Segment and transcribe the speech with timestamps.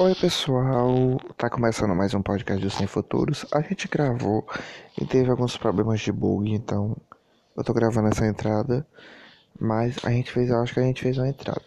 [0.00, 3.44] Oi pessoal, tá começando mais um podcast do Sem Futuros.
[3.50, 4.46] A gente gravou
[4.96, 6.96] e teve alguns problemas de bug, então
[7.56, 8.86] eu tô gravando essa entrada,
[9.58, 11.64] mas a gente fez, acho que a gente fez uma entrada.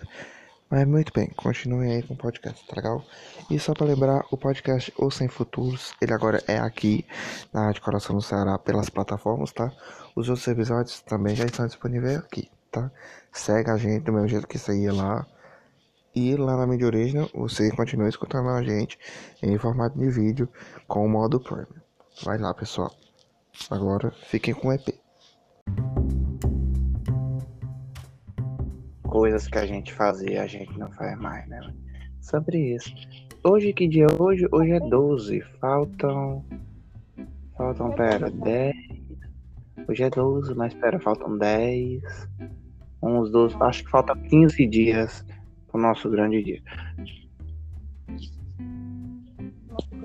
[0.69, 3.03] Mas muito bem, continuem aí com o podcast, tá legal?
[3.49, 7.05] E só pra lembrar, o podcast O Sem Futuros, ele agora é aqui
[7.51, 9.73] na Rádio Coração do Ceará pelas plataformas, tá?
[10.15, 12.89] Os outros episódios também já estão disponíveis aqui, tá?
[13.33, 15.27] Segue a gente do mesmo jeito que seguia lá.
[16.13, 18.99] E lá na mídia original, você continua escutando a gente
[19.41, 20.49] em formato de vídeo
[20.85, 21.67] com o modo Premium.
[22.25, 22.93] Vai lá, pessoal.
[23.69, 24.89] Agora fiquem com o EP.
[29.03, 31.73] Coisas que a gente fazia, a gente não faz mais, né?
[32.19, 32.93] Sobre isso.
[33.41, 34.45] Hoje, que dia é hoje?
[34.51, 35.41] Hoje é 12.
[35.61, 36.43] Faltam.
[37.55, 38.75] Faltam, pera, 10.
[39.87, 42.03] Hoje é 12, mas pera, faltam 10.
[43.01, 43.55] Uns 12.
[43.61, 45.25] Acho que faltam 15 dias
[45.73, 46.61] o nosso grande dia.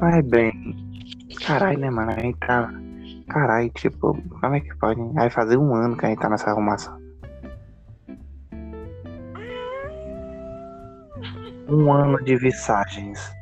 [0.01, 0.53] Mas bem,
[1.45, 2.13] caralho, né, mano?
[2.13, 2.71] A gente tá.
[3.29, 5.01] Caralho, tipo, como é que pode?
[5.15, 6.97] Vai fazer um ano que a gente tá nessa arrumação.
[11.69, 13.33] Um ano de visagens.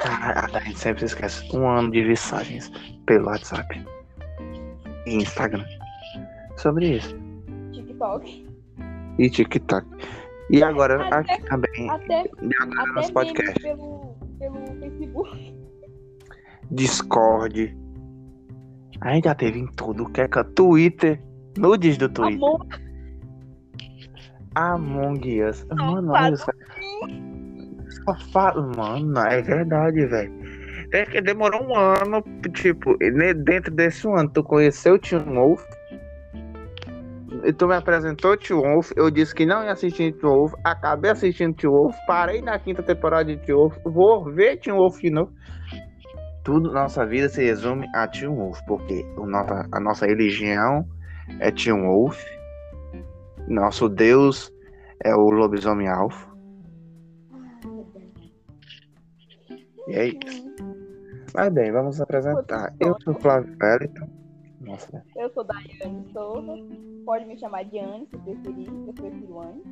[0.00, 1.56] Caralho, a gente sempre se esquece.
[1.56, 2.70] Um ano de visagens
[3.06, 3.84] pelo WhatsApp
[5.06, 5.64] e Instagram.
[6.56, 7.16] Sobre isso.
[7.72, 8.46] TikTok.
[9.18, 9.86] E TikTok.
[10.50, 11.90] E agora Até- aqui também.
[11.90, 12.20] Até,
[12.60, 13.60] agora até nosso podcast.
[13.62, 15.54] pelo, pelo Facebook.
[16.70, 17.76] Discord.
[19.00, 20.06] A gente já teve em tudo.
[20.10, 21.22] Que é é Twitter.
[21.58, 22.36] Nudes do Twitter.
[22.38, 22.66] Amor,
[24.54, 25.64] Among Us.
[25.70, 26.26] Mano, Safado.
[26.26, 26.52] olha só.
[28.04, 28.62] Só fala.
[28.76, 30.32] Mano, é verdade, velho.
[30.92, 32.96] É que demorou um ano, tipo,
[33.44, 35.62] dentro desse ano, tu conheceu o Tio Wolf.
[37.56, 38.92] Tu me apresentou Tio Wolf.
[38.96, 40.54] Eu disse que não ia assistir Tio Wolf.
[40.64, 41.96] Acabei assistindo Tio Wolf.
[42.06, 43.76] Parei na quinta temporada de Tio Wolf.
[43.84, 45.32] Vou ver Tio Wolf de novo.
[46.44, 48.60] Tudo nossa vida se resume a Tio Wolf.
[48.66, 49.24] Porque o
[49.72, 50.86] a nossa religião
[51.38, 52.22] é Tio Wolf.
[53.48, 54.52] Nosso Deus
[55.04, 56.30] é o lobisomem alfa.
[59.88, 60.50] E é isso.
[61.34, 62.72] Mas bem, vamos apresentar.
[62.80, 64.09] Eu sou o Flávio Wellington.
[64.70, 66.54] Nossa, eu sou Daiane Souza.
[67.04, 68.68] Pode me chamar de Anne se preferir.
[68.86, 69.62] Eu prefiro Anne.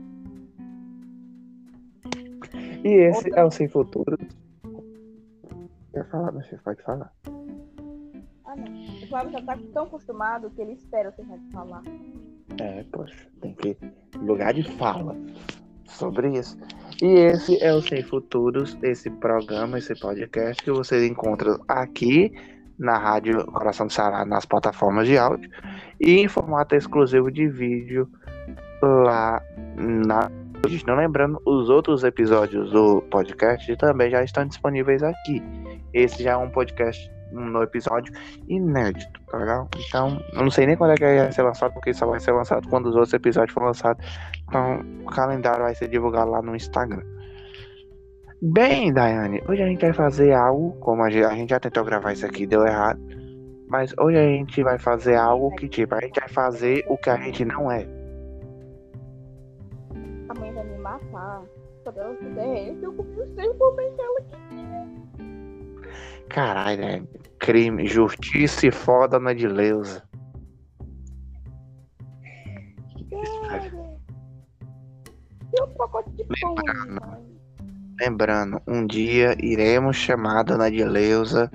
[2.84, 4.19] E esse é o Sem Futuro.
[5.92, 6.60] Quer falar, meu filho?
[6.64, 7.12] Pode falar.
[8.44, 8.72] Ah, não.
[9.03, 11.82] O Flávio já tá tão acostumado que ele espera terminar de falar.
[12.60, 13.76] É, poxa, tem que.
[14.16, 15.14] Lugar de fala
[15.84, 16.58] sobre isso.
[17.00, 22.32] E esse é o Sem Futuros, esse programa, esse podcast que você encontra aqui
[22.78, 25.50] na Rádio Coração do Ceará, nas plataformas de áudio,
[26.00, 28.09] e em formato exclusivo de vídeo
[28.83, 29.43] lá
[29.77, 30.31] na.
[30.87, 35.43] Não lembrando, os outros episódios do podcast também já estão disponíveis aqui.
[35.94, 38.12] Esse já é um podcast no episódio
[38.49, 39.69] inédito, tá legal?
[39.77, 42.33] Então, eu não sei nem quando é que vai ser lançado, porque só vai ser
[42.33, 44.05] lançado quando os outros episódios forem lançados.
[44.49, 47.03] Então, o calendário vai ser divulgado lá no Instagram.
[48.41, 51.84] Bem, Daiane, hoje a gente vai fazer algo, como a gente, a gente já tentou
[51.84, 53.00] gravar isso aqui, deu errado.
[53.69, 57.10] Mas hoje a gente vai fazer algo que, tipo, a gente vai fazer o que
[57.10, 57.84] a gente não é.
[60.28, 61.43] A mãe vai me matar.
[61.82, 64.38] Quando ela fizer isso, eu três por bem dela aqui.
[66.28, 67.03] Caralho, né?
[67.41, 70.03] Crime, justiça e foda na de Leusa.
[73.49, 73.99] Cara.
[75.56, 76.55] E um pacote de pão.
[76.55, 77.07] Lembrando.
[78.00, 81.50] Lembrando, um dia iremos chamar a Dona de Leusa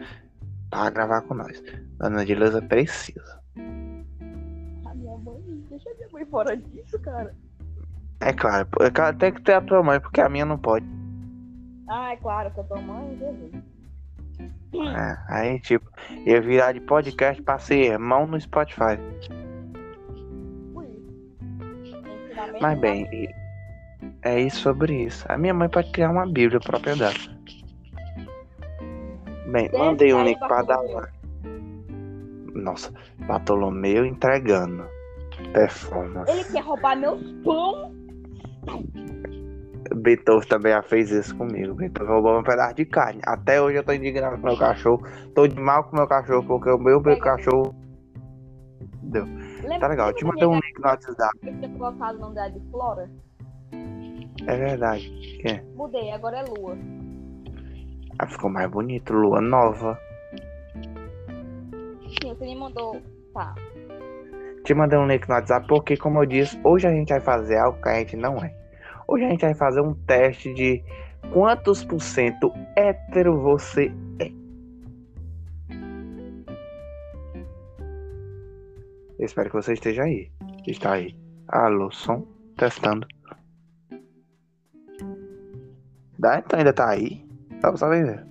[0.69, 1.61] para gravar com nós.
[1.97, 3.41] Dona de Leusa precisa.
[3.55, 5.63] A minha mãe.
[5.69, 7.33] Deixa a minha mãe fora disso, cara.
[8.19, 10.85] É claro, é claro, tem que ter a tua mãe, porque a minha não pode.
[11.89, 13.63] Ah, é claro, que a tua mãe, Jesus.
[14.73, 15.89] É, aí, tipo,
[16.25, 18.97] ia virar de podcast pra ser irmão no Spotify.
[22.59, 23.42] Mas bem, e-
[24.21, 25.25] é isso sobre isso.
[25.29, 27.13] A minha mãe pode criar uma bíblia própria dela.
[29.51, 31.07] Bem, Desce mandei um link pra dar lá.
[32.53, 32.93] Nossa,
[33.27, 34.85] Bartolomeu entregando.
[35.53, 36.31] Performance.
[36.31, 37.91] Ele quer roubar meus pão.
[39.95, 41.75] Beethoven também já fez isso comigo.
[41.75, 43.21] Beethoven roubou um pedaço de carne.
[43.25, 45.05] Até hoje eu tô indignado com meu cachorro.
[45.35, 47.75] Tô de mal com meu cachorro, porque o meu, meu cachorro.
[49.01, 49.25] Deu.
[49.25, 50.07] Lembra, Tá legal.
[50.09, 51.37] Eu te mandei um link no WhatsApp.
[51.43, 53.09] eu tinha colocado o nome dela de Flora?
[54.47, 55.09] É verdade.
[55.41, 55.61] Que?
[55.75, 56.77] Mudei, agora é Lua.
[58.19, 59.13] Ah, ficou mais bonito.
[59.13, 59.99] Lua nova.
[62.21, 63.01] Sim, você me mandou.
[63.33, 63.55] Tá.
[64.63, 67.57] Te mandei um link no WhatsApp porque, como eu disse, hoje a gente vai fazer
[67.57, 68.53] algo que a gente não é.
[69.07, 70.83] Hoje a gente vai fazer um teste de
[71.31, 74.31] quantos por cento hétero você é?
[79.19, 80.31] Eu espero que você esteja aí.
[80.67, 81.15] Está aí.
[81.47, 82.25] Alô, som.
[82.57, 83.07] Testando.
[86.23, 87.21] Dá, então ainda tá aí.
[87.61, 88.25] Dá pra saber.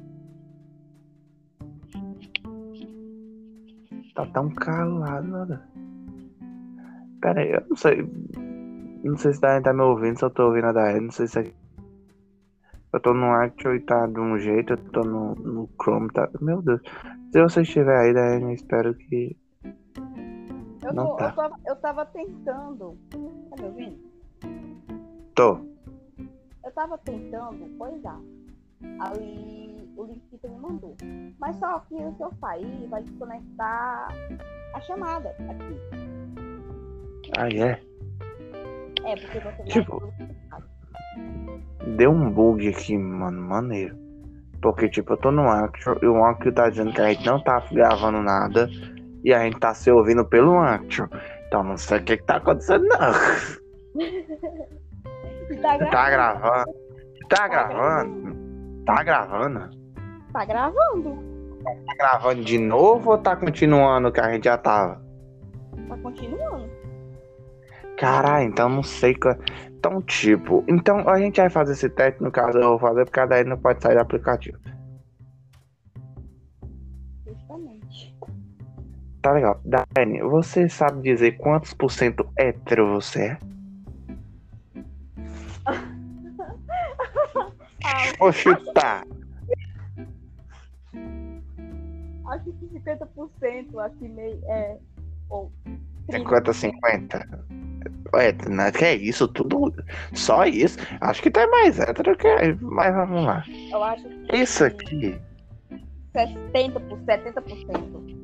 [4.15, 5.69] Tá tão calado, nada.
[7.21, 8.11] Pera aí, eu não sei.
[9.05, 11.27] Não sei se tá, tá me ouvindo, se eu tô ouvindo a Daé, não sei
[11.27, 11.53] se é...
[12.95, 16.31] Eu tô no Actual e tá de um jeito, eu tô no, no Chrome, tá.
[16.41, 16.81] Meu Deus.
[17.31, 19.37] Se você estiver aí, Daé, eu espero que.
[20.83, 21.29] Eu, Não tô, tá.
[21.29, 22.97] eu, tava, eu tava tentando.
[23.51, 23.99] Tá me ouvindo?
[25.35, 25.72] Tô.
[26.73, 28.19] Eu tava tentando coisar.
[29.01, 30.97] Aí o link que você me mandou.
[31.39, 34.09] Mas só que se eu sair, vai desconectar
[34.73, 35.77] a chamada aqui.
[37.37, 37.79] Ah, é?
[39.05, 40.03] É, porque você Tipo-.
[41.99, 43.95] Deu um bug aqui, mano, maneiro.
[44.63, 47.45] Porque, tipo, eu tô no Actual e o Actual tá dizendo que a gente não
[47.45, 48.71] tá gravando nada
[49.23, 51.11] e a gente tá se ouvindo pelo Actual.
[51.49, 54.32] Então não sei o que que tá acontecendo, não.
[55.63, 55.91] Tá, gra...
[55.91, 56.75] Tá gravando?
[57.29, 58.85] Tá gravando?
[58.85, 59.71] Tá gravando?
[60.33, 61.33] tá gravando.
[61.87, 65.01] Tá gravando de novo ou tá continuando o que a gente já tava?
[65.89, 66.69] Tá continuando.
[67.97, 69.15] Caralho, então não sei.
[69.15, 69.37] qual-
[69.69, 73.27] Então, tipo, então a gente vai fazer esse teste, no caso eu vou fazer, porque
[73.27, 74.59] daí não pode sair do aplicativo.
[77.27, 78.17] Justamente.
[79.21, 79.61] Tá legal.
[79.65, 83.39] Dani, você sabe dizer quantos por cento hétero você é?
[88.23, 89.05] Vou chutar.
[92.29, 94.39] acho que 50%, acho que meio.
[94.45, 94.79] É.
[95.29, 95.51] Ou.
[96.09, 97.29] 50, 50.
[98.15, 99.75] Ué, não é que é isso tudo?
[100.15, 100.79] Só isso?
[101.01, 102.29] Acho que tá mais hétero que.
[102.61, 103.45] Mas vamos lá.
[103.73, 104.37] Eu acho que.
[104.37, 105.21] Isso aqui.
[106.15, 108.23] 60%, 70%.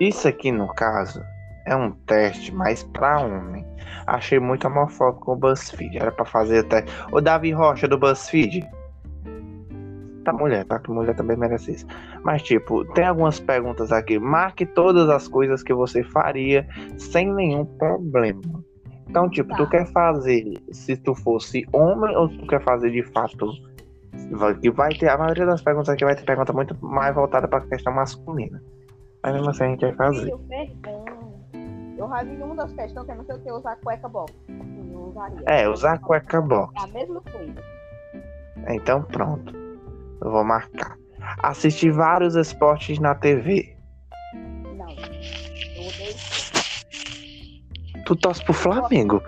[0.00, 1.22] Isso aqui, no caso,
[1.66, 3.64] é um teste mais pra homem.
[4.06, 5.98] Achei muito homofóbico o BuzzFeed.
[5.98, 6.84] Era pra fazer até.
[7.12, 8.66] O Davi Rocha do BuzzFeed.
[10.24, 10.78] Tá mulher, tá?
[10.78, 11.86] Que mulher também merece isso.
[12.24, 14.18] Mas, tipo, tem algumas perguntas aqui.
[14.18, 16.66] Marque todas as coisas que você faria
[16.96, 18.42] sem nenhum problema.
[19.08, 19.70] Então, tipo, tu Tá.
[19.70, 23.52] quer fazer se tu fosse homem ou tu quer fazer de fato?
[24.60, 25.08] Que vai ter.
[25.08, 28.60] A maioria das perguntas aqui vai ter pergunta muito mais voltada pra questão masculina.
[29.22, 30.32] Mas mesmo assim a gente vai fazer.
[31.96, 34.32] Eu já vi uma das eu não sei o que usar cueca box.
[34.48, 35.42] Assim, eu usaria.
[35.46, 36.74] É, usar cueca box.
[36.76, 37.64] É a mesma coisa.
[38.68, 39.54] Então pronto.
[40.22, 40.98] Eu vou marcar.
[41.42, 43.76] Assistir vários esportes na TV.
[44.76, 44.90] Não.
[44.90, 46.14] Eu odeio.
[48.04, 49.22] Tu torce pro Flamengo.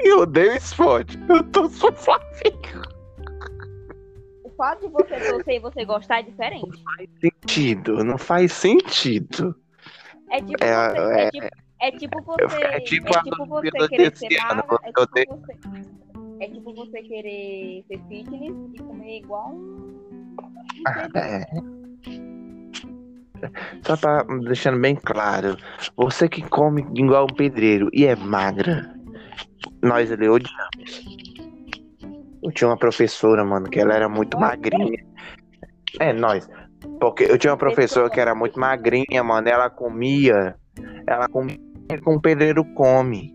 [0.00, 1.18] Eu odeio esporte.
[1.28, 2.82] Eu torço pro Flamengo.
[4.42, 6.84] O fato de você torcer e você gostar é diferente.
[7.48, 8.02] Sentido.
[8.04, 9.54] Não faz sentido.
[10.30, 10.98] É tipo É, você.
[10.98, 11.46] é- É, tipo,
[11.80, 12.56] é tipo você.
[12.64, 14.78] é tipo a você Olimpíada querer desse ser magra.
[14.82, 15.24] É tipo você.
[16.40, 19.94] É tipo você querer ser fitness e comer igual um.
[21.14, 21.44] É.
[23.82, 25.56] Só pra deixando bem claro,
[25.96, 28.94] você que come igual um pedreiro e é magra,
[29.82, 31.04] nós ali odiamos.
[32.42, 35.04] Eu tinha uma professora, mano, que ela era muito magrinha.
[36.00, 36.48] É, nós.
[37.00, 39.48] Porque eu tinha uma professora que era muito magrinha, mano.
[39.48, 40.56] Ela comia.
[41.06, 41.58] Ela comia
[42.02, 43.34] como o pedreiro come.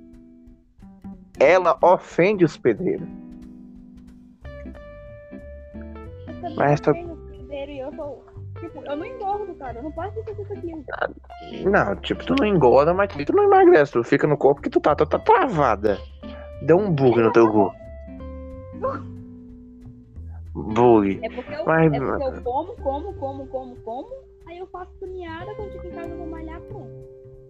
[1.40, 3.08] Ela ofende os pedreiros.
[6.44, 8.26] Eu Mas e eu sou.
[8.60, 9.78] Tipo, eu não engordo, cara.
[9.78, 10.86] Eu não passo de 60 quilos.
[11.66, 13.94] Não, tipo, tu não engorda, mas tu não emagrece.
[13.94, 15.98] Tu fica no corpo que tu tá, tu tá travada.
[16.64, 17.78] Deu um bug no teu corpo.
[20.54, 21.20] Bug.
[21.24, 24.10] É porque eu, Mas- é porque eu como, como, como, como, como.
[24.48, 26.90] Aí eu faço caminhada, quando fico em casa eu vou malhar, pronto.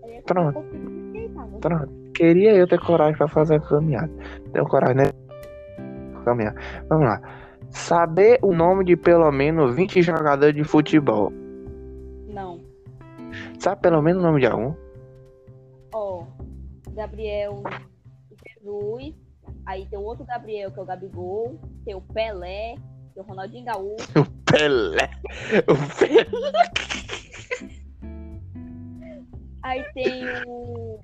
[0.03, 0.63] É Pronto.
[0.69, 1.47] fiquei, tá?
[1.61, 1.89] Pronto.
[2.13, 4.11] Queria eu ter coragem pra fazer a caminhada.
[4.51, 5.03] Tenho coragem, né?
[6.25, 6.55] Caminhar.
[6.89, 7.21] Vamos lá.
[7.69, 11.31] Saber o nome de pelo menos 20 jogadores de futebol.
[12.27, 12.59] Não.
[13.59, 14.73] Sabe pelo menos o nome de algum?
[15.93, 16.23] Ó,
[16.93, 17.63] Gabriel
[18.47, 19.13] Jesus.
[19.69, 21.61] Aí tem o outro Gabriel, que é o Gabigol.
[21.85, 22.73] Tem o Pelé.
[23.13, 24.07] Tem o Ronaldinho Gaúcho.
[24.51, 25.11] Pelé.
[25.67, 26.25] O Pelé.
[29.61, 30.99] Aí tem o.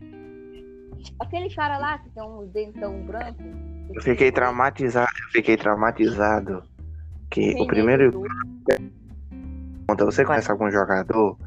[1.19, 3.43] Aquele cara lá que tem um dentão branco.
[3.93, 5.11] Eu fiquei traumatizado.
[5.25, 6.63] Eu fiquei traumatizado.
[7.29, 8.23] Que o René primeiro.
[9.87, 11.37] Quando você conhece algum jogador,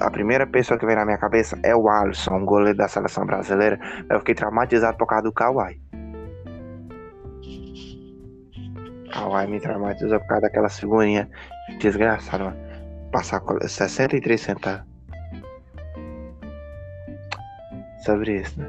[0.00, 3.26] a primeira pessoa que vem na minha cabeça é o Alisson, um goleiro da seleção
[3.26, 3.80] brasileira.
[4.08, 5.82] Eu fiquei traumatizado por causa do Kawhi.
[9.12, 11.28] Hawaii me traumatizou por causa daquela figurinha
[11.78, 12.56] desgraçada, mano.
[13.10, 14.86] Passar col- 63 centavos.
[18.04, 18.68] Sobre isso, né?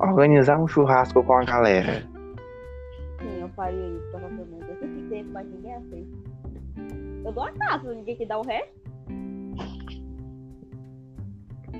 [0.00, 2.02] Organizar um churrasco com a galera.
[3.20, 4.68] Sim, eu faria isso, provavelmente.
[4.68, 6.18] Eu sempre tento, mas ninguém aceita.
[7.24, 8.78] Eu dou a casa, ninguém que dá o resto.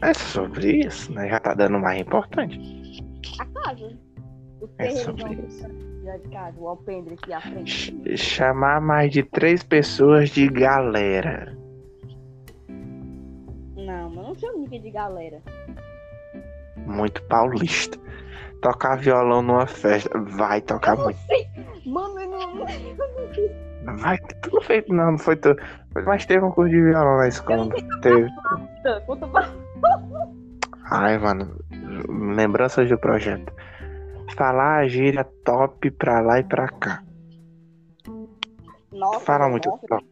[0.02, 1.28] É sobre isso, né?
[1.28, 2.59] Já tá dando mais importante.
[3.40, 3.93] A casa.
[4.61, 5.67] Os É sobre isso.
[6.09, 7.71] Já de casa, o alpendre aqui à frente.
[7.71, 11.55] Ch- Chamar mais de três pessoas de galera.
[13.77, 15.41] Não, mas não chamo ninguém de galera.
[16.87, 17.99] Muito paulista.
[18.62, 20.11] Tocar violão numa festa.
[20.19, 21.19] Vai tocar muito.
[21.87, 22.67] Mano, eu não.
[23.99, 24.85] Vai, tu não fez.
[24.88, 25.55] Não, não foi tu.
[26.07, 27.69] Mas teve um curso de violão na escola.
[28.03, 28.29] Teve.
[30.91, 31.57] Ai, mano.
[32.35, 33.53] Lembranças do projeto.
[34.38, 37.02] Falar a gíria top pra lá e pra cá.
[38.92, 40.07] Nossa, Fala muito nossa, top.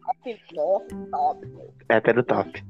[0.53, 1.47] Nossa, top.
[1.87, 2.65] Hétero top.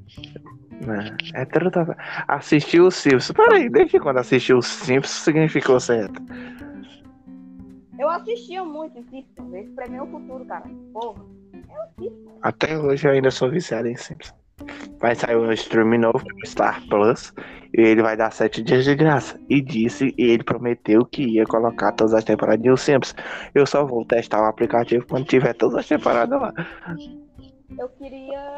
[0.86, 1.18] Né?
[1.34, 1.92] Hétero top.
[2.28, 3.32] Assistiu o Simpsons.
[3.32, 6.22] Peraí, desde quando assistiu o Simpsons significou certo?
[7.98, 9.54] Eu assistia muito Simpsons.
[9.56, 10.70] Esse pra mim é o futuro, cara.
[10.94, 11.26] Porra.
[11.54, 12.32] Eu assisto.
[12.44, 14.36] Até hoje eu ainda sou viciado em Simpsons.
[15.00, 17.34] Vai sair um stream novo pro Star Plus
[17.78, 19.40] e ele vai dar sete dias de graça.
[19.50, 23.16] E disse, e ele prometeu que ia colocar todas as temporadas de Os Simpsons.
[23.54, 26.54] Eu só vou testar o aplicativo quando tiver todas as temporadas lá.
[27.78, 28.56] Eu queria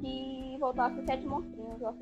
[0.00, 1.80] que voltasse sete monstrinhos.
[1.80, 1.94] Eu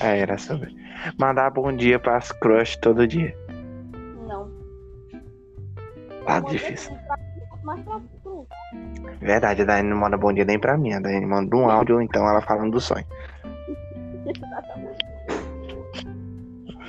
[0.00, 0.74] É, era sobre.
[1.18, 3.36] Mandar bom dia pras crush todo dia.
[4.28, 4.48] Não.
[6.24, 6.94] Tá mandei difícil.
[7.08, 7.31] pra-
[7.62, 8.46] Mas pra tu.
[9.20, 10.92] Verdade, a Daiane não manda bom dia nem pra mim.
[10.92, 13.04] A Daiane manda um áudio então ela falando do sonho.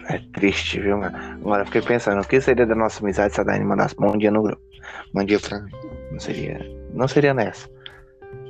[0.10, 1.18] É triste, viu, mano?
[1.18, 4.18] Agora eu fiquei pensando, o que seria da nossa amizade se a Daiane mandasse bom
[4.18, 4.62] dia no grupo?
[5.14, 5.72] Bom dia pra mim.
[6.12, 6.60] Não seria.
[6.94, 7.70] Não seria nessa.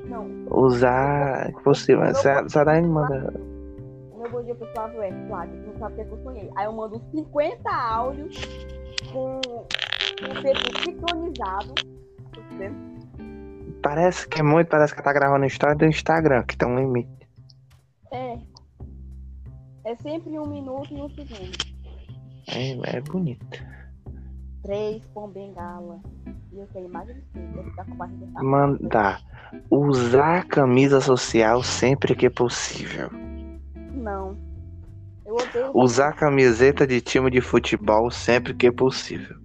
[0.05, 0.27] Não.
[0.49, 1.51] Usar.
[1.63, 2.13] Possível.
[2.15, 3.31] Se a, se a Daiane manda.
[4.17, 6.49] Meu bom dia pro Flávio é, Flávio, não sabe o que é que eu sonhei.
[6.55, 8.35] Aí eu mando uns 50 áudios
[9.11, 11.75] com o perfil sincronizado.
[12.57, 12.93] Vendo?
[13.81, 17.27] Parece que é muito, parece que tá gravando história do Instagram, que tem um limite.
[18.11, 18.37] É.
[19.85, 21.51] É sempre um minuto e um segundo.
[22.47, 23.63] É, é bonito.
[24.61, 25.99] Três com bengala.
[26.53, 28.43] E eu tenho mais de ficar com a barriga tá?
[28.43, 29.21] Mandar.
[29.69, 33.09] Usar camisa social sempre que possível.
[33.91, 34.37] Não.
[35.25, 35.71] Eu odeio.
[35.73, 39.37] Usar camiseta de time de futebol sempre que possível.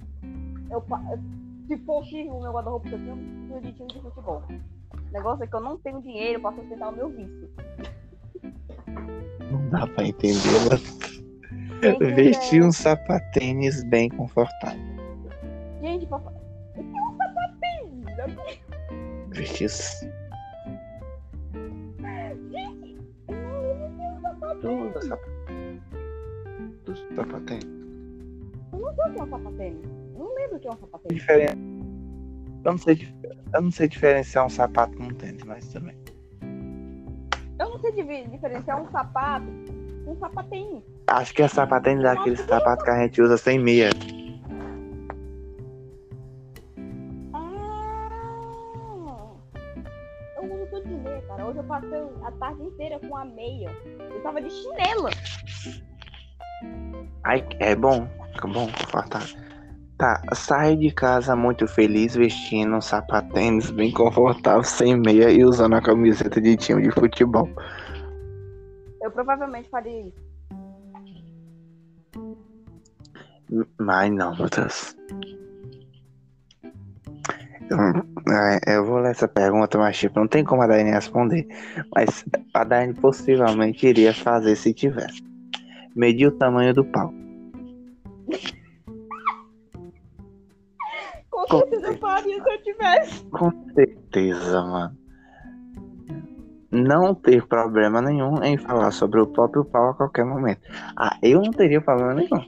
[0.70, 1.18] Eu, eu-
[1.68, 4.42] se possível, o meu guarda-roupa que eu tenho um de time de futebol.
[4.48, 7.48] O negócio é que eu não tenho dinheiro pra sustentar o meu vício.
[9.50, 10.38] Não dá pra entender,
[10.70, 10.98] mas
[11.80, 14.80] Quem quiser- vestir um sapatênis bem confortável.
[15.80, 16.34] Gente, papai.
[16.76, 18.04] Eu tenho um sapatinho.
[19.30, 19.64] Vestir.
[19.66, 20.10] s-
[24.60, 25.82] Tudo sapatênis.
[26.84, 27.77] Tudo sapatênis.
[28.72, 29.84] Eu não sei o que é um sapatênis.
[30.14, 31.20] Eu não lembro o que é um sapatênis.
[31.20, 31.48] Diferen...
[32.64, 33.08] Eu não sei,
[33.54, 35.96] eu não sei diferenciar um sapato com um tênis, mas também.
[37.58, 39.46] Eu não sei diferenciar um sapato
[40.04, 40.82] com um sapatênis.
[41.06, 43.90] Acho que é sapatênis é aquele sapato que a gente usa sem meia.
[47.32, 47.98] Ah!
[50.36, 51.46] Eu uso tudo de meia, cara.
[51.46, 53.70] Hoje eu passei a tarde inteira com a meia.
[53.98, 55.10] Eu tava de chinela.
[57.24, 58.08] Ai, é bom,
[58.38, 59.36] fica bom, confortável.
[59.98, 65.74] Tá, sai de casa muito feliz vestindo um sapatênis bem confortável, sem meia e usando
[65.74, 67.48] a camiseta de time de futebol.
[69.02, 70.28] Eu provavelmente faria isso.
[73.80, 74.96] Mas não, meu Deus.
[77.70, 77.78] Eu,
[78.32, 81.46] é, eu vou ler essa pergunta, mas tipo, não tem como a Daiane responder.
[81.94, 85.22] Mas a Daiane possivelmente iria fazer se tivesse.
[85.96, 87.12] Medir o tamanho do pau.
[91.30, 93.24] Com Com certeza eu faria se eu tivesse.
[93.26, 94.98] Com certeza, mano.
[96.70, 100.60] Não ter problema nenhum em falar sobre o próprio pau a qualquer momento.
[100.96, 102.44] Ah, eu não teria problema nenhum.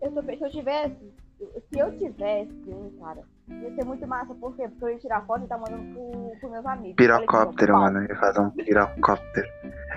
[0.00, 0.96] Eu também, se eu tivesse,
[1.38, 2.52] se eu tivesse,
[3.00, 4.34] cara, ia ser muito massa.
[4.34, 4.68] Por quê?
[4.68, 6.96] Porque eu ia tirar foto e tá mandando pro, pros meus amigos.
[6.96, 7.98] Pirocóptero, ó, mano.
[8.00, 9.48] Eu ia fazer um pirocóptero.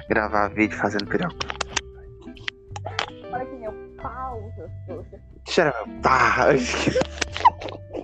[0.10, 1.77] Gravar vídeo fazendo pirocóptero.
[4.10, 5.20] Pau, seus trouxas.
[5.46, 6.50] Tira meu pau.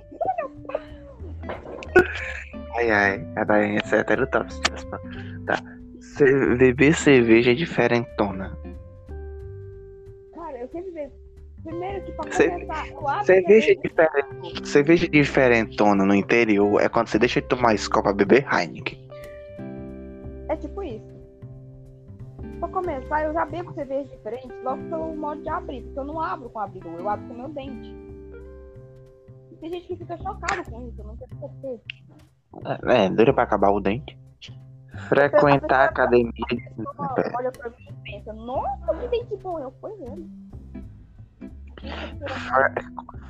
[2.75, 3.27] Ai, ai.
[3.35, 4.47] A Daiane é hétero top.
[4.61, 4.99] tivesse pau.
[5.45, 5.55] Tá.
[5.99, 8.57] Ce- Beber cerveja é diferentona.
[10.33, 11.11] Cara, eu sempre vejo.
[11.63, 13.81] Primeiro que pra Cê- começar, eu abro Cerveja cerveja.
[13.81, 14.67] diferente.
[14.67, 18.99] Cerveja diferentona no interior é quando você deixa de tomar Skol pra beber Heineken.
[22.73, 26.49] Começar, eu já bebo cerveja diferente logo pelo modo de abrir, porque eu não abro
[26.49, 27.95] com abridor, eu abro com meu dente.
[29.61, 31.81] Tem gente que fica chocada com isso, eu não quero saber.
[32.91, 34.19] É, dura pra acabar o dente.
[35.07, 36.33] Frequentar a academia.
[36.97, 40.29] Olha olha pra mim e pensa, nossa, que dente bom, eu fui ele.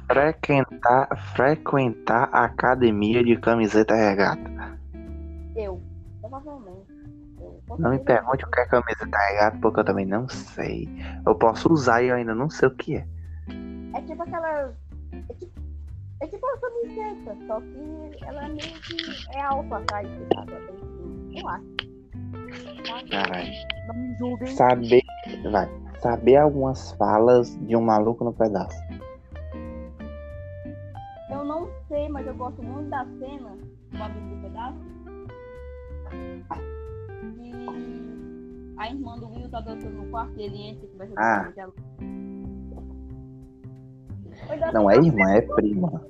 [0.08, 4.80] Frequentar, frequentar a academia de camiseta regata.
[5.56, 5.82] Eu,
[6.20, 6.83] provavelmente.
[7.80, 10.90] Não me pergunte o que é camiseta regata, porque eu também não sei.
[11.26, 13.08] Eu posso usar e eu ainda não sei o que é.
[13.96, 14.74] É tipo aquela.
[15.12, 15.62] É tipo,
[16.22, 20.54] é tipo uma camiseta, só que ela é meio que é alta atrás, sabe?
[21.36, 21.74] Eu acho.
[22.84, 23.04] Tá?
[23.10, 23.52] Caralho.
[23.88, 24.48] Não me julguem.
[24.56, 25.02] Saber.
[25.52, 25.70] Vai.
[26.00, 28.78] Saber algumas falas de um maluco no pedaço.
[31.30, 33.58] Eu não sei, mas eu gosto muito da cena
[33.92, 34.94] do amigo do pedaço.
[37.72, 41.24] E a irmã do Will tá dançando no quarto e ele entra e começa a
[41.42, 41.54] Ah.
[41.56, 41.74] ela.
[44.60, 46.02] Dança Não é irmã, é prima.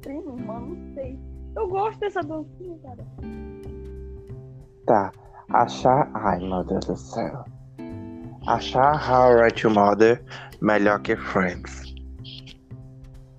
[0.00, 1.18] prima, irmã, não sei.
[1.56, 3.04] Eu gosto dessa dancinha, cara.
[4.86, 5.12] Tá.
[5.50, 6.10] Achar.
[6.14, 7.44] Ai, meu Deus do céu.
[8.46, 10.22] Achar How I Met Your Mother
[10.62, 11.94] melhor que Friends.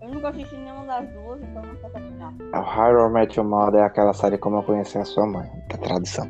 [0.01, 2.33] Eu nunca assisti nenhuma das duas, então não sei opinar.
[2.53, 5.49] O How I Met Your Mother é aquela série como eu conheci a sua mãe,
[5.69, 6.29] da tradução.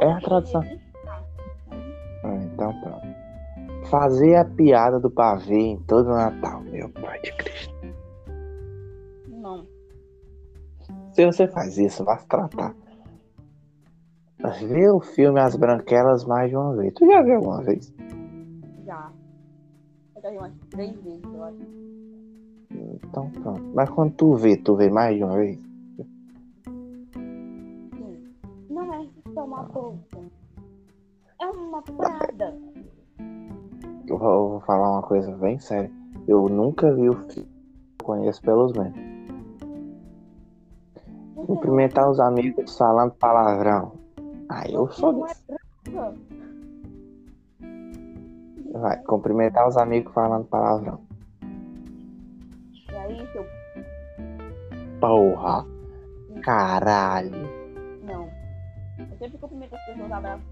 [0.00, 0.62] É a tradução.
[2.24, 3.06] Ah, Então pronto.
[3.90, 7.74] Fazer a piada do pavê em todo Natal, meu pai de Cristo.
[9.28, 9.66] Não.
[11.12, 12.74] Se você faz isso, vá se tratar.
[14.68, 16.92] Vê o filme As Branquelas mais de uma vez.
[16.94, 17.92] Tu já viu alguma vez?
[18.84, 19.10] Já.
[20.16, 21.56] Eu já vi umas três vezes, eu acho.
[22.70, 23.62] Então pronto.
[23.74, 25.58] Mas quando tu vê, tu vê mais de uma vez?
[29.38, 30.18] É uma bolsa.
[31.40, 32.58] É uma piada.
[34.06, 35.90] Eu vou, falar uma coisa bem séria.
[36.26, 37.48] Eu nunca vi o filme.
[38.02, 39.18] Conheço pelos memes.
[41.34, 43.92] Cumprimentar os amigos falando palavrão.
[44.48, 45.44] Aí eu sou é desse.
[48.72, 51.00] Vai, cumprimentar os amigos falando palavrão.
[52.90, 53.44] E aí, seu.
[55.00, 55.64] Porra!
[56.42, 57.57] Caralho!
[59.20, 59.26] Não.
[59.26, 60.42] Eu sempre cumprimento as pessoas abraçando.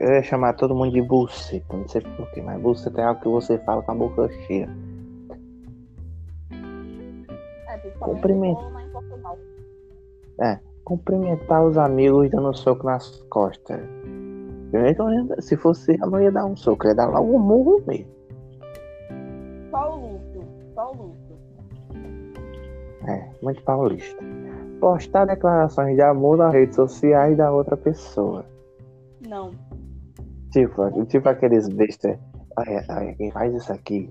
[0.00, 3.28] Eu ia chamar todo mundo de buceta, não sei porquê, mas buceta é algo que
[3.28, 4.68] você fala com a boca cheia.
[7.68, 7.76] É,
[8.82, 9.38] em Portugal.
[10.84, 13.80] Cumprimentar os amigos dando soco nas costas.
[14.72, 17.38] Eu lendo- Se fosse eu não ia dar um soco, eu ia dar logo um
[17.38, 18.06] murro mesmo.
[19.70, 20.44] Só o luto.
[20.74, 21.16] Só o luto.
[23.08, 24.22] É, muito paulista.
[24.80, 28.44] Postar declarações de amor nas redes sociais da outra pessoa.
[29.26, 29.50] Não.
[30.52, 32.18] Tipo, tipo aqueles bestas.
[32.58, 34.10] Olha, olha, quem faz isso aqui,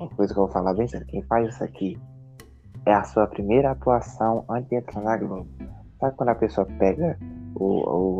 [0.00, 1.98] uma coisa que eu vou falar bem sério, quem faz isso aqui
[2.86, 5.48] é a sua primeira atuação antes de entrar na Globo.
[5.98, 7.18] Sabe quando a pessoa pega
[7.56, 7.64] o,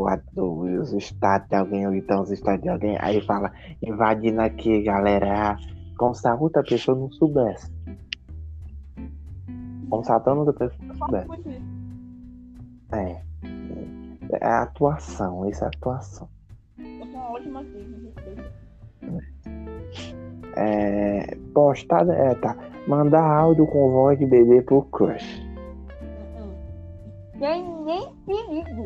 [0.05, 4.41] o, o- os status de alguém, ou então os status de alguém, aí fala, invadindo
[4.41, 5.57] aqui, galera,
[5.97, 7.71] como se a outra pessoa não soubesse.
[9.89, 11.29] Como se a outra pessoa não soubesse.
[12.93, 13.21] É.
[14.41, 16.29] É a atuação, isso é atuação.
[16.79, 18.61] Uma ótima me respeita.
[20.57, 22.57] É, postar, é, tá.
[22.87, 25.43] Mandar áudio com voz de bebê pro crush.
[26.37, 26.53] Hum.
[27.39, 28.85] Tem nem perigo.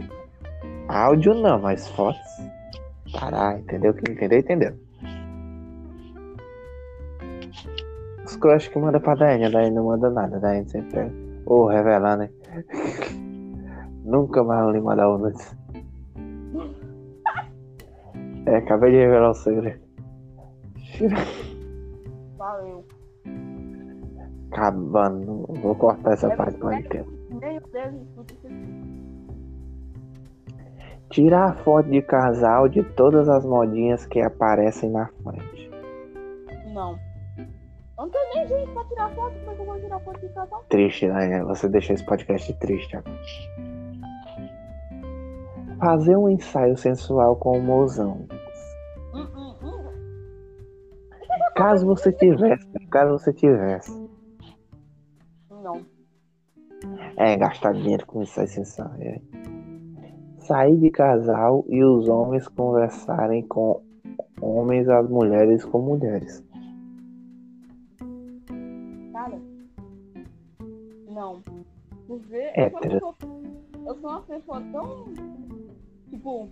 [0.89, 2.21] Áudio não, mas fotos.
[3.13, 3.95] Parar, entendeu?
[3.95, 4.75] Quem entendeu, entendeu.
[8.25, 11.13] Os crush que manda pra Daiane, a Daiane não manda nada, a Daiane sempre pega.
[11.47, 12.31] Ô, revelar, né?
[14.05, 15.57] Nunca mais lhe mandar o nudes.
[18.47, 19.81] É, acabei de revelar o segredo.
[22.37, 22.85] Valeu.
[24.53, 26.89] Acabando, vou cortar essa É parte verdade.
[26.89, 27.11] tempo.
[31.11, 35.71] Tirar foto de casal de todas as modinhas que aparecem na frente.
[36.73, 36.99] Não.
[37.97, 40.29] Não tenho nem gente pra tirar foto, como é que eu vou tirar foto de
[40.35, 40.65] casal?
[40.69, 41.43] Triste, né?
[41.45, 43.17] Você deixou esse podcast triste agora.
[45.79, 48.27] Fazer um ensaio sensual com o mozão.
[51.57, 53.93] Caso você tivesse, caso você tivesse.
[55.51, 55.87] Não.
[57.17, 58.91] É, gastar dinheiro com ensaio sensual.
[58.99, 59.21] É.
[60.39, 63.83] Sair de casal e os homens conversarem com
[64.41, 66.45] homens as mulheres com mulheres.
[69.13, 69.41] Cara.
[71.09, 71.43] Não.
[72.55, 73.15] É, sou uma pessoa,
[73.87, 75.05] eu sou uma pessoa tão.
[76.11, 76.49] Tipo.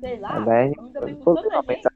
[0.00, 0.40] Sei lá.
[0.40, 1.88] Dani, eu me dou bem com toda gente.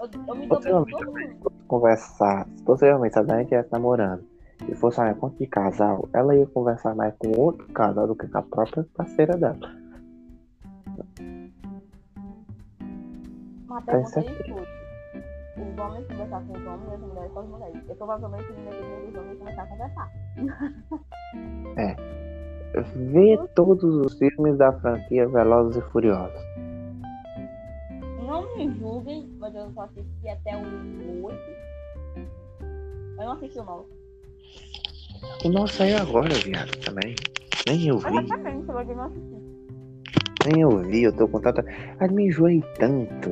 [0.00, 1.52] Eu, eu me dou bem com todo mundo.
[1.52, 4.24] se conversar, se possivelmente a Dani estivesse namorando
[4.68, 8.26] e fosse uma conta de casal, ela ia conversar mais com outro casal do que
[8.26, 9.58] com a própria parceira dela.
[13.68, 14.78] Tá pergunta de escute.
[15.56, 17.88] Os homens conversar com os homens e as mulheres com as mulheres.
[17.88, 20.12] Eu provavelmente depender dos homens começar a conversar.
[22.94, 26.40] Vê todos os filmes da franquia Velozes e Furiosos.
[28.26, 31.38] Não me julguem, mas eu só assisti até o 8.
[33.18, 33.84] Eu não assisti o 9.
[35.44, 37.14] O nosso saiu agora, viado, também.
[37.66, 39.36] Nem eu vi, Exatamente, eu não assisti.
[40.46, 41.64] nem eu vi, eu tô com tanta.
[41.98, 43.30] Ai, me enjoei tanto.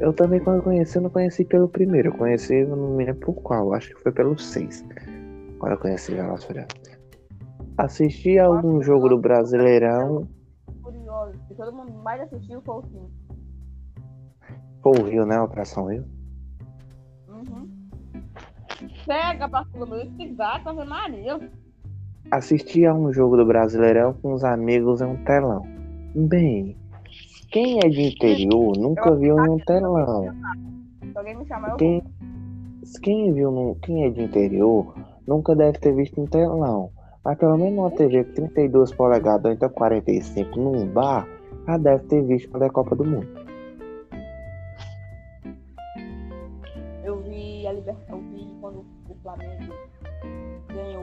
[0.00, 2.08] Eu também, quando conheci, eu não conheci pelo primeiro.
[2.08, 3.72] Eu conheci, eu não me lembro por qual.
[3.72, 4.84] Acho que foi pelo 6.
[5.58, 6.96] Quando eu conheci Velozes e Furiosos.
[7.78, 10.26] Assisti a algum jogo do Brasileirão.
[10.82, 13.10] Curioso, que todo mundo mais assistiu foi o 5.
[14.82, 15.40] Foi o Rio, né?
[15.40, 16.04] Operação Rio.
[17.28, 17.68] Uhum.
[19.06, 21.50] Pega pra cima do cigarro, Ave Maria.
[22.30, 25.62] Assisti a um jogo do Brasileirão com os amigos em um telão.
[26.14, 26.76] Bem,
[27.50, 30.24] quem é de interior nunca viu em um telão.
[31.12, 32.02] Se alguém me chamar, eu Quem,
[33.02, 34.94] quem viu no, quem é de interior
[35.26, 36.90] nunca deve ter visto em telão.
[37.24, 41.26] Mas pelo menos uma TV com 32 polegadas ou então 45 num bar,
[41.66, 43.28] já deve ter visto quando é Copa do Mundo.
[47.02, 49.74] Eu vi a Libertadores, eu vi quando o Flamengo
[50.68, 51.02] ganhou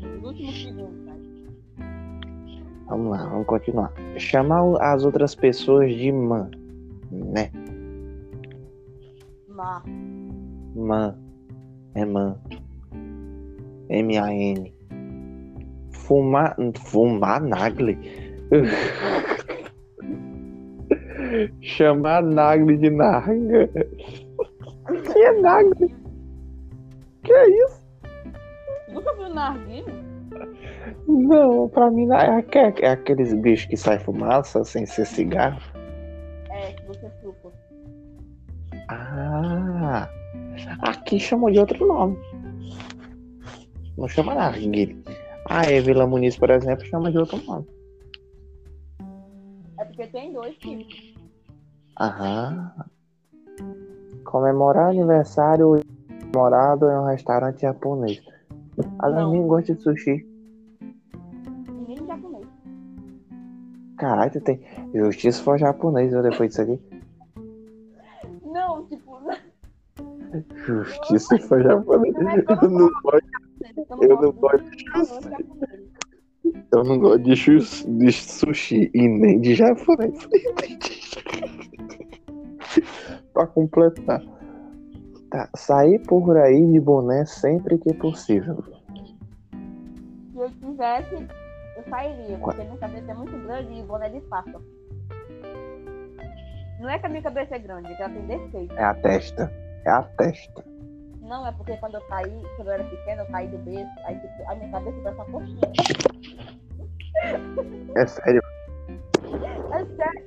[0.00, 1.22] nos últimos segundos, cara.
[2.88, 3.92] Vamos lá, vamos continuar.
[4.18, 6.50] Chamar as outras pessoas de man,
[7.10, 7.50] né?
[9.48, 9.84] Mas
[10.74, 11.31] Man.
[11.94, 12.38] Man.
[13.88, 14.74] M-A-N.
[15.92, 16.56] Fumar.
[16.86, 17.98] Fumar Nagli.
[21.62, 23.70] Chamar Nagli de Narga.
[25.04, 25.94] Que é Nagli?
[27.22, 27.82] Que é isso?
[28.92, 30.12] nunca viu narguilho?
[31.06, 32.44] Não, pra mim é,
[32.80, 35.60] é aqueles bichos que saem fumaça sem ser cigarro.
[36.50, 37.52] É, que você chupa.
[38.88, 40.08] Ah,
[40.80, 42.16] aqui chamou de outro nome.
[43.96, 44.96] Não chama narguilha.
[45.48, 47.66] A Evila Muniz, por exemplo, chama de outro nome.
[49.78, 51.14] É porque tem dois tipos.
[52.00, 52.72] Aham.
[54.24, 55.80] Comemorar aniversário
[56.34, 58.22] morado em um restaurante japonês.
[58.98, 59.32] A Não.
[59.32, 60.26] mim gosta de sushi.
[61.68, 62.46] Ninguém japonês.
[63.98, 64.60] Caralho, tem
[64.94, 66.80] justiça for japonês viu, depois disso aqui.
[70.66, 72.14] Justiça se for japonês.
[72.16, 73.26] Eu não gosto,
[74.00, 74.84] Eu não gosto de
[76.72, 80.28] eu não gosto de, de sushi e nem de japonês.
[83.32, 84.22] pra completar.
[85.30, 88.62] Tá, sair por aí de boné sempre que possível.
[90.32, 91.14] Se eu quisesse,
[91.76, 94.60] eu sairia, porque minha cabeça é muito grande e boné disfarça.
[96.80, 98.74] Não é que a minha cabeça é grande, é que ela tem defeito.
[98.74, 99.61] É a testa.
[99.84, 100.64] É a testa.
[101.20, 104.18] Não, é porque quando eu caí, quando eu era pequena, eu caí do berço, aí
[104.18, 105.60] tipo, a minha cabeça parece uma coxinha.
[107.96, 108.42] É sério.
[109.72, 110.24] É sério.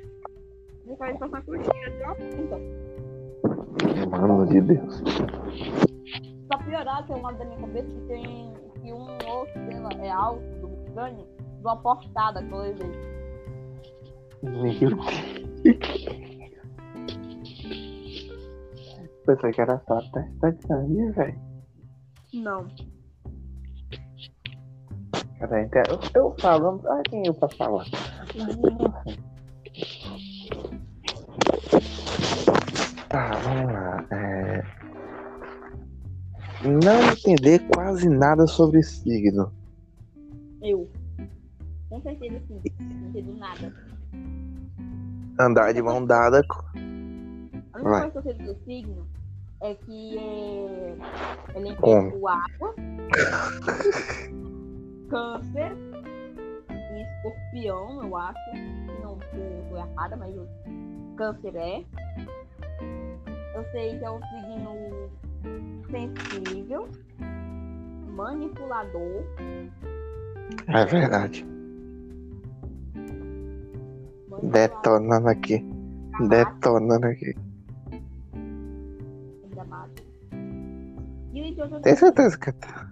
[0.86, 2.16] Minha cabeça parece uma coxinha, assim, ó.
[2.42, 2.60] Então,
[4.10, 5.04] Mano de Deus.
[6.48, 10.10] pra piorar, tem um lado da minha cabeça que tem que um osso dela é
[10.10, 12.92] alto, do de uma portada que eu levei.
[14.42, 16.35] Meu Deus.
[19.26, 21.40] Pensei que era só testa de sangue, velho.
[22.34, 22.68] Não.
[25.40, 27.86] Cara, então, eu, eu falo, ah, quem eu pra falar?
[33.10, 34.06] Tá, vamos lá.
[34.12, 34.64] É...
[36.64, 39.52] Não entender quase nada sobre signo.
[40.62, 40.88] Eu.
[41.90, 42.62] Com certeza sim.
[42.80, 43.74] Não entendo nada.
[45.40, 46.44] Andar de mão dada.
[46.48, 48.12] A única Vai.
[48.12, 49.15] coisa que eu sei do signo
[49.62, 50.98] é que é.
[51.54, 51.60] É
[52.16, 52.76] o água,
[55.10, 55.72] câncer
[56.70, 58.38] e escorpião, eu acho.
[58.52, 58.58] Se
[59.02, 60.36] não estou errada, mas
[61.18, 61.84] câncer é.
[63.56, 65.10] Eu sei que é um signo
[65.90, 66.88] sensível,
[68.10, 69.24] manipulador,
[70.68, 71.48] É verdade.
[74.44, 75.66] Detonando aqui.
[76.28, 77.34] Detonando aqui.
[81.82, 82.88] Tem certeza que tá.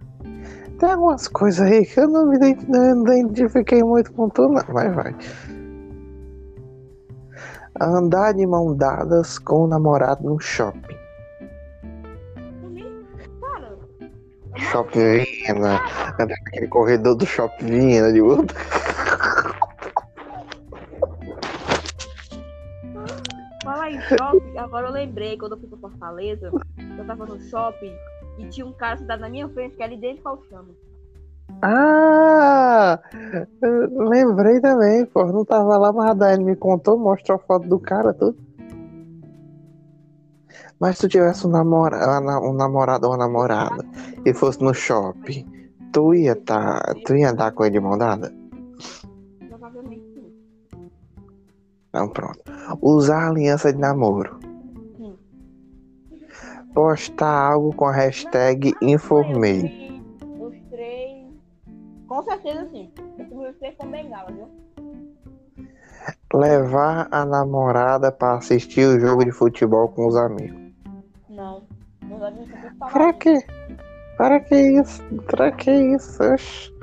[0.79, 4.63] Tem algumas coisas aí que eu não me identifiquei muito com tu, não.
[4.69, 5.15] Mas vai.
[7.79, 10.97] Andar de mão dadas com o namorado no shopping.
[14.55, 15.79] Shopping Vina.
[16.19, 18.55] Andar naquele corredor do shopping Vina de outro.
[23.63, 26.51] Fala em shopping, agora eu lembrei, quando eu fui pra Fortaleza,
[26.97, 27.95] eu tava no shopping
[28.37, 30.69] e tinha um cara sentado na minha frente que era idêntico ao chama.
[31.61, 32.99] Ah!
[33.61, 35.25] Lembrei também, pô.
[35.25, 38.37] Não tava lá, mas a Daiane me contou, mostrou a foto do cara, tudo.
[40.79, 43.85] Mas se tu tivesse um, namora, um namorado ou uma namorada
[44.25, 45.47] e fosse no shopping,
[45.93, 48.33] tu ia tá, tu ia andar com ele de mão dada?
[49.47, 50.33] Provavelmente sim.
[51.87, 52.41] Então pronto.
[52.81, 54.37] Usar aliança de namoro.
[56.73, 60.01] Postar algo com a hashtag informei.
[60.39, 61.27] Os três.
[62.07, 62.91] Com certeza sim.
[63.31, 64.47] Os três com bengala, viu?
[66.33, 70.59] Levar a namorada pra assistir o jogo de futebol com os amigos.
[71.29, 71.63] Não.
[72.01, 72.47] Não dá nem
[72.91, 73.45] pra quê?
[74.17, 75.03] Para que isso?
[75.27, 76.23] Pra que isso?
[76.23, 76.73] Oxi.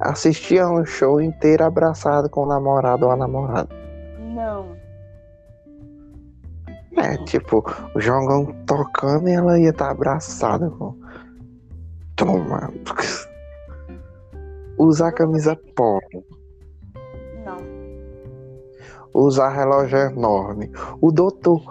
[0.00, 3.68] Assistir a um show inteiro abraçado com o namorado ou a namorada.
[4.18, 4.76] Não.
[6.96, 10.96] É, tipo, o jogão tocando e ela ia estar abraçada com.
[12.16, 12.72] Toma.
[14.78, 16.00] Usar camisa polo.
[17.44, 17.58] Não.
[19.12, 20.70] Usar relógio enorme.
[21.00, 21.62] O doutor.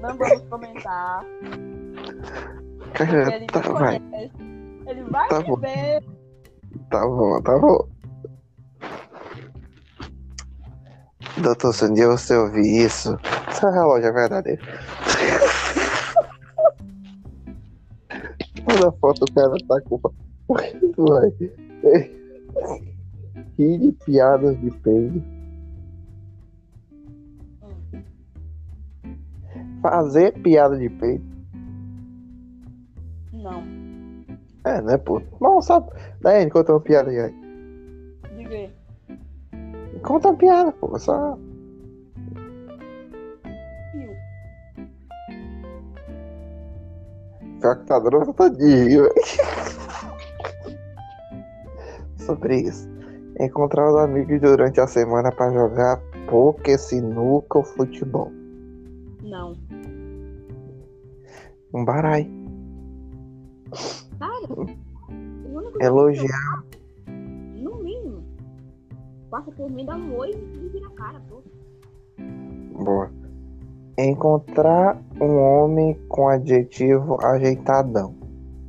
[0.00, 1.24] Não vamos comentar.
[2.94, 4.02] Cara, Ele tá, vai.
[4.86, 5.56] Ele vai Tá bom.
[5.56, 6.04] ver.
[6.90, 7.88] Tá bom, tá bom.
[11.42, 13.18] Doutor, se um dia você ouvir isso,
[13.50, 14.62] seu relógio é verdadeiro.
[18.64, 20.00] Toda foto o cara tá com.
[23.58, 25.20] Rir de piadas de peido.
[29.82, 31.24] Fazer piada de peido.
[33.32, 33.64] Não.
[34.64, 35.20] É, né, pô?
[35.40, 35.90] Não, sabe?
[36.20, 37.34] Daí, conta uma piada aí.
[38.36, 38.70] Diga aí.
[40.02, 40.98] Conta uma piada, pô.
[40.98, 41.38] Só.
[47.60, 49.08] Pior que tá dando velho.
[52.18, 52.88] Sobre isso.
[53.38, 58.32] Encontrar os amigos durante a semana pra jogar poker, sinuca ou futebol.
[59.22, 59.56] Não.
[61.72, 62.28] Um barai.
[64.18, 64.66] Cara, o
[65.56, 66.64] único que Elogiar.
[69.32, 71.42] Passa por mim, dá um oi e vira a cara, pô.
[72.84, 73.10] Boa.
[73.96, 78.14] Encontrar um homem com adjetivo ajeitadão.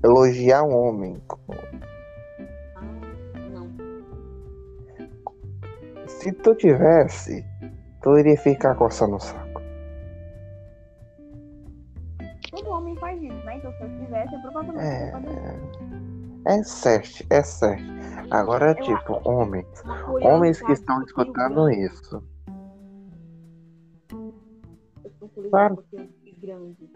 [0.01, 1.21] Elogiar um homem.
[2.77, 2.81] Ah,
[3.51, 3.69] não.
[6.07, 7.45] Se tu tivesse,
[8.01, 9.61] tu iria ficar coçando o saco.
[12.51, 13.57] Todo homem faz isso, né?
[13.57, 14.85] Então se eu tivesse, eu provavelmente
[16.45, 16.53] É.
[16.55, 18.02] É certo, é certo.
[18.33, 19.67] Agora, tipo, homens.
[19.83, 22.23] uma Homens que estão do escutando isso.
[25.51, 25.83] Claro.
[26.41, 26.89] grande.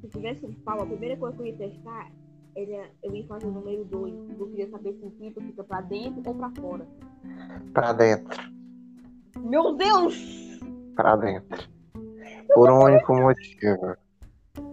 [0.00, 2.10] Se tivesse um pau, a primeira coisa que eu ia testar
[2.56, 4.38] era eu ia fazer o número 2.
[4.38, 6.86] Eu queria saber se o pinto fica pra dentro ou pra fora.
[7.72, 8.50] Pra dentro,
[9.40, 10.58] Meu Deus!
[10.96, 11.68] pra dentro.
[12.54, 13.96] Por um único motivo.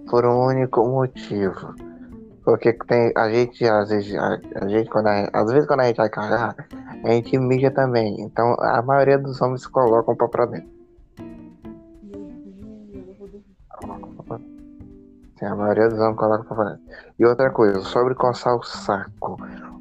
[0.09, 1.90] Por um único motivo.
[2.43, 5.85] Porque tem, a gente, às vezes, a, a gente, quando a, às vezes quando a
[5.85, 6.55] gente vai cagar,
[7.03, 8.19] a gente mija também.
[8.21, 10.69] Então a maioria dos homens colocam pra pra dentro.
[15.37, 16.81] Sim, a maioria dos homens coloca pra dentro.
[17.17, 19.37] E outra coisa, sobre coçar o saco.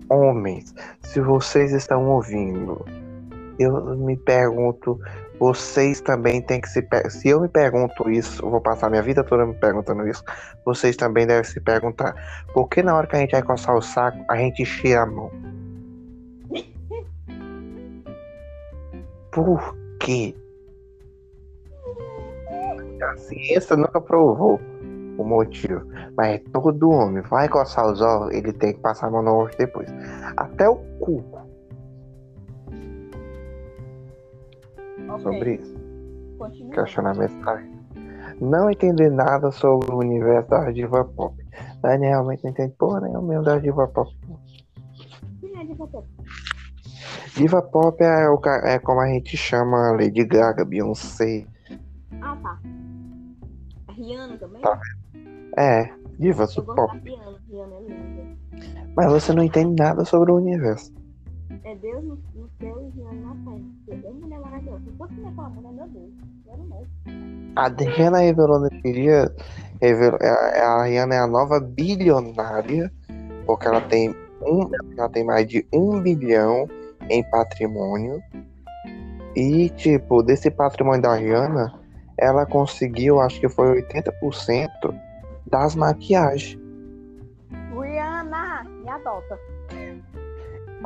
[0.09, 2.85] Homens, se vocês estão ouvindo,
[3.59, 4.99] eu me pergunto,
[5.41, 6.87] vocês também têm que se.
[7.09, 10.23] Se eu me pergunto isso, vou passar minha vida toda me perguntando isso,
[10.67, 12.15] vocês também devem se perguntar.
[12.53, 15.07] Por que na hora que a gente vai coçar o saco, a gente cheira a
[15.07, 15.31] mão?
[19.33, 20.35] Por quê?
[23.03, 24.61] A ciência nunca provou
[25.17, 25.87] o motivo.
[26.19, 29.57] Mas todo homem vai coçar os olhos, ele tem que passar a mão no rosto
[29.57, 29.89] depois.
[30.37, 31.40] Até o cu
[35.19, 35.75] Sobre isso.
[36.39, 36.75] continua.
[36.75, 37.63] Questionamento tá
[38.41, 41.37] não entender nada sobre o universo da diva pop.
[41.83, 44.11] Dani realmente não entende porra nenhuma mesmo da diva pop.
[45.41, 46.09] Quem é diva pop?
[47.37, 51.47] Diva pop é, o, é como a gente chama Lady Gaga, Beyoncé.
[52.21, 52.59] Ah, tá.
[53.89, 54.63] A Rihanna também?
[54.63, 54.81] Tá.
[55.59, 56.99] É, divas do pop.
[56.99, 57.39] Rihanna.
[57.49, 58.39] Rihanna é linda.
[58.97, 60.93] Mas você não entende nada sobre o universo.
[61.63, 63.53] É Deus no, no céu e Rihanna na
[63.87, 64.09] terra.
[64.09, 64.83] É mulher maravilhosa.
[64.85, 66.11] Se fosse minha mulher, meu Deus.
[66.45, 66.87] Quero mais.
[67.57, 69.35] A Rihanna revelou nesse dia.
[69.81, 72.91] Revelou, a, a Rihanna é a nova bilionária.
[73.45, 76.67] Porque ela tem, um, ela tem mais de um bilhão
[77.11, 78.23] em patrimônio.
[79.37, 81.79] E, tipo, desse patrimônio da Rihanna,
[82.17, 84.69] ela conseguiu, acho que foi 80%
[85.47, 86.59] das maquiagens.
[87.71, 89.50] Rihanna, me adota.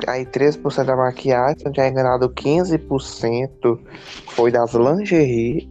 [0.07, 3.79] Aí 13% da maquiagem, é enganado 15%
[4.27, 5.71] foi das lingerie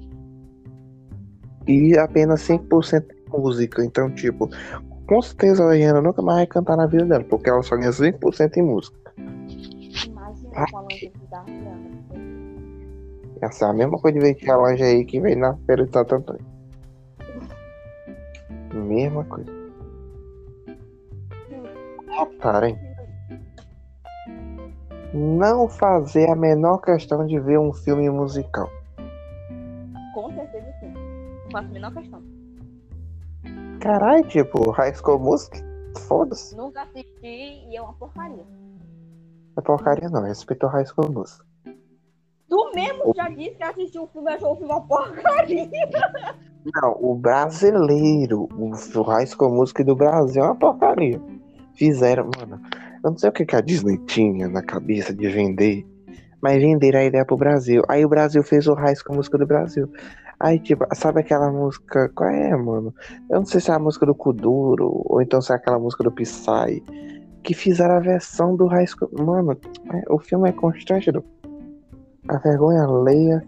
[1.68, 3.84] e apenas 5% de música.
[3.84, 4.50] Então, tipo,
[5.08, 7.92] com certeza a Rihanna nunca mais vai cantar na vida dela, porque ela só ganha
[7.92, 8.98] 5% em música.
[9.18, 11.94] Imagina com a lingerie da Rihanna.
[13.42, 16.16] Essa é a mesma coisa de vestir a lingerie que vem na feira de Santo
[16.16, 16.46] Antônio.
[18.74, 19.52] Mesma coisa.
[22.08, 22.78] Reparem,
[25.14, 28.70] não fazer a menor questão de ver um filme musical.
[30.14, 30.94] Com certeza sim.
[31.44, 32.22] Não faço a menor questão.
[33.80, 35.64] Caralho, tipo, High School Music?
[36.08, 36.56] Foda-se.
[36.56, 38.44] Nunca assisti e é uma porcaria.
[39.56, 41.44] É porcaria não, respeito o High School Music.
[42.50, 45.70] Tu mesmo já disse que assistiu o filme e achou o filme uma porcaria.
[46.82, 51.22] Não, o brasileiro, o High School Music do Brasil é uma porcaria.
[51.76, 52.62] Fizeram, mano,
[53.04, 55.86] eu não sei o que, que a Disney tinha na cabeça de vender,
[56.42, 57.84] mas venderam a ideia pro Brasil.
[57.88, 59.90] Aí o Brasil fez o High School Music do Brasil.
[60.40, 62.94] Aí, tipo, sabe aquela música, qual é, mano?
[63.30, 66.04] Eu não sei se é a música do Kuduro, ou então se é aquela música
[66.04, 66.84] do Psy,
[67.44, 69.10] que fizeram a versão do School...
[69.26, 69.58] Mano,
[69.92, 71.24] é- o filme é constrangido.
[72.28, 73.44] A vergonha alheia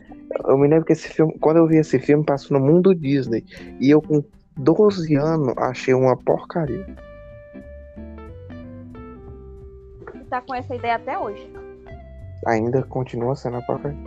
[0.48, 3.44] eu me lembro que esse filme, quando eu vi esse filme, passou no mundo Disney.
[3.80, 4.24] E eu, com
[4.58, 6.86] 12 anos, achei uma porcaria.
[10.36, 11.50] Tá com essa ideia até hoje.
[12.46, 13.98] Ainda continua sendo uma porcaria.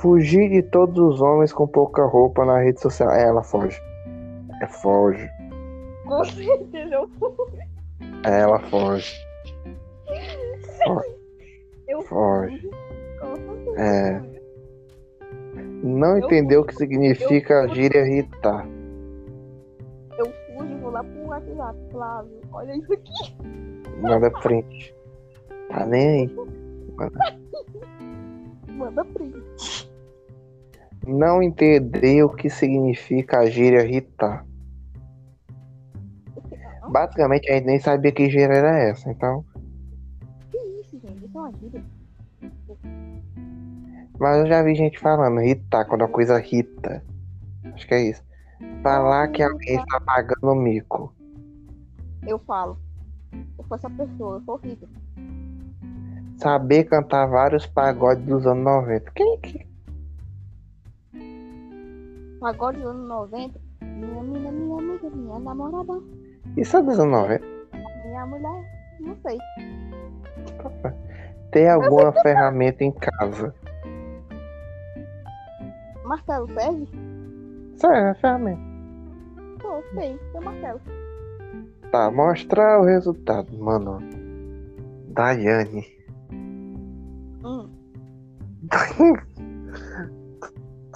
[0.00, 3.10] Fugir de todos os homens com pouca roupa na rede social.
[3.10, 3.78] É, ela foge.
[4.62, 5.28] É, foge.
[6.06, 7.10] Com certeza eu
[8.24, 9.14] É, ela foge.
[11.86, 12.60] Eu Foge.
[12.60, 13.80] Certeza.
[13.80, 14.22] É.
[15.82, 18.66] Não entendeu o que significa a gíria irritar.
[20.16, 21.78] Eu fujo e vou lá pro WhatsApp.
[21.90, 23.36] Flávio, olha isso aqui.
[24.00, 24.94] Manda frente.
[25.74, 26.36] Tá nem aí.
[28.68, 29.90] Manda print.
[31.04, 34.46] Não entendeu o que significa a gíria irritar.
[36.88, 39.44] Basicamente, a gente nem sabia que gíria era essa, então.
[40.52, 41.24] Que isso, gente?
[41.24, 41.84] Isso é uma gíria.
[44.20, 47.02] Mas eu já vi gente falando irritar quando a coisa irrita.
[47.64, 48.22] Acho que é isso.
[48.80, 51.12] Falar que alguém está pagando o mico.
[52.24, 52.78] Eu falo.
[53.32, 54.88] Eu sou essa pessoa, eu sou horrível.
[56.44, 59.10] Saber cantar vários pagodes dos anos 90.
[59.12, 59.66] Quem que.
[62.38, 63.58] Pagode dos anos 90.
[63.80, 66.02] Minha mina, minha amiga, minha namorada,
[66.54, 67.46] Isso é dos anos 90?
[68.04, 68.62] minha mulher.
[69.00, 69.38] Não sei.
[71.50, 73.54] Ter alguma ferramenta em casa.
[76.04, 76.86] Marcelo serve?
[77.74, 78.60] Isso é ferramenta.
[79.62, 80.18] Pô, sei.
[80.30, 80.80] Tem Marcelo.
[81.90, 83.98] Tá, mostrar o resultado, mano.
[85.08, 86.03] Daiane.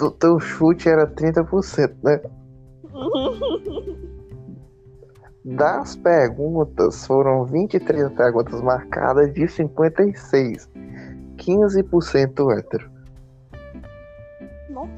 [0.00, 2.20] O teu chute era 30%, né?
[5.56, 10.68] Das perguntas, foram 23 perguntas marcadas de 56.
[11.38, 12.90] 15% hétero.
[14.68, 14.92] Nossa.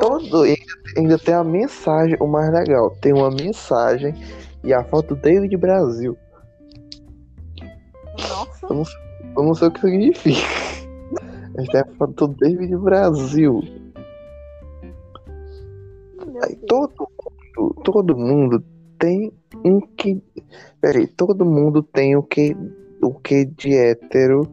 [0.00, 0.62] Todo ainda,
[0.96, 4.14] ainda tem a mensagem, o mais legal, tem uma mensagem
[4.64, 6.16] e a foto do David Brasil.
[8.16, 8.66] Nossa.
[9.36, 10.67] Eu não sei o que significa.
[11.58, 13.60] A gente a foto do David Brasil.
[16.44, 18.64] Aí todo mundo, todo mundo
[18.96, 19.32] tem
[19.64, 20.22] um que.
[20.80, 22.56] Peraí, todo mundo tem o que,
[23.02, 24.48] o que de hétero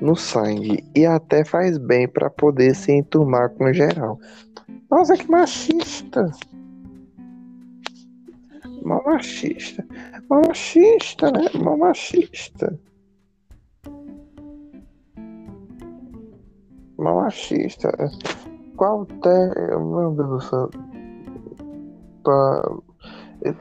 [0.00, 0.82] no sangue.
[0.94, 4.18] E até faz bem pra poder se enturmar com geral.
[4.90, 6.30] Nossa, que machista!
[8.82, 9.86] Mó machista.
[10.30, 11.50] Mó machista, né?
[11.54, 12.80] Mó machista.
[17.06, 17.88] Mó machista.
[18.76, 19.48] Qual até.
[19.78, 20.70] Meu Deus do céu.
[22.24, 22.62] Pra...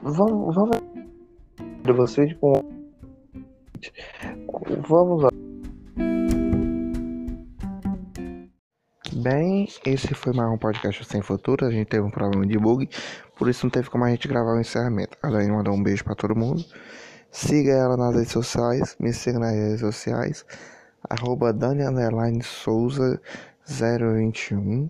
[0.01, 0.77] Vamos, vamos
[1.83, 2.53] de vocês com.
[4.89, 5.29] Vamos lá.
[9.13, 11.67] Bem, esse foi mais um podcast sem futuro.
[11.67, 12.89] A gente teve um problema de bug,
[13.37, 15.19] por isso não teve como a gente gravar o encerramento.
[15.21, 16.65] A Dani mandou um beijo para todo mundo.
[17.29, 20.43] Siga ela nas redes sociais, me siga nas redes sociais,
[21.09, 23.21] arroba Dani Underline Souza
[23.67, 24.89] 021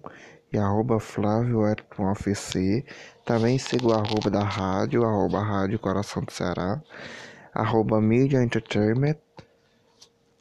[0.51, 2.85] e arroba Flávio FC.
[3.25, 6.81] Também siga o arroba da rádio, arroba Rádio Coração do Ceará,
[7.53, 9.17] arroba Media Entertainment.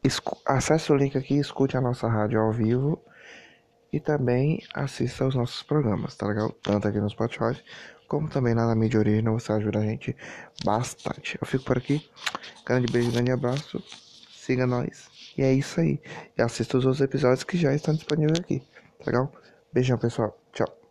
[0.02, 3.00] Escu acesse o link aqui, escute a nossa rádio ao vivo
[3.92, 6.50] e também assista aos nossos programas, tá legal?
[6.62, 7.58] Tanto aqui no Spotify
[8.06, 10.14] como também lá na mídia original, você ajuda a gente
[10.64, 11.38] bastante.
[11.40, 12.06] Eu fico por aqui,
[12.66, 13.82] grande beijo, grande abraço,
[14.30, 16.00] siga nós e é isso aí.
[16.36, 18.60] E assista os outros episódios que já estão disponíveis aqui,
[18.98, 19.32] tá legal?
[19.72, 20.38] Beijão, pessoal.
[20.52, 20.83] Tchau.